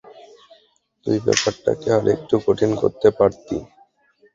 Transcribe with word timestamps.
তুই 1.05 1.17
ব্যাপারটাকে 1.25 1.87
আরেকটু 1.97 2.35
কঠিন 2.45 2.71
করতে 2.81 3.07
পারতি। 3.17 3.57